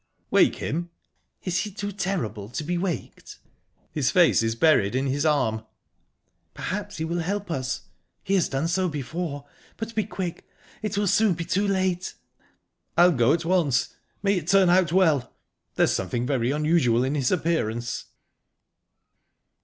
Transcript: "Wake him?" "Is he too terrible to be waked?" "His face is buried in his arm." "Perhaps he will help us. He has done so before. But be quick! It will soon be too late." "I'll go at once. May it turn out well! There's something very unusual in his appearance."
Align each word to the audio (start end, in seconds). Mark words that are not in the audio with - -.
"Wake 0.31 0.55
him?" 0.55 0.89
"Is 1.43 1.59
he 1.59 1.69
too 1.69 1.91
terrible 1.91 2.49
to 2.49 2.63
be 2.63 2.75
waked?" 2.75 3.37
"His 3.91 4.09
face 4.09 4.41
is 4.41 4.55
buried 4.55 4.95
in 4.95 5.05
his 5.05 5.27
arm." 5.27 5.63
"Perhaps 6.55 6.97
he 6.97 7.05
will 7.05 7.19
help 7.19 7.51
us. 7.51 7.81
He 8.23 8.33
has 8.33 8.49
done 8.49 8.67
so 8.67 8.89
before. 8.89 9.45
But 9.77 9.93
be 9.93 10.05
quick! 10.05 10.49
It 10.81 10.97
will 10.97 11.05
soon 11.05 11.35
be 11.35 11.45
too 11.45 11.67
late." 11.67 12.15
"I'll 12.97 13.11
go 13.11 13.31
at 13.31 13.45
once. 13.45 13.95
May 14.23 14.37
it 14.37 14.47
turn 14.47 14.69
out 14.71 14.91
well! 14.91 15.35
There's 15.75 15.91
something 15.93 16.25
very 16.25 16.49
unusual 16.49 17.03
in 17.03 17.13
his 17.13 17.31
appearance." 17.31 18.05